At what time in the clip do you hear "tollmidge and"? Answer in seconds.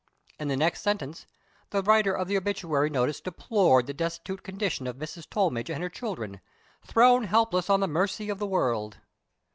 5.29-5.83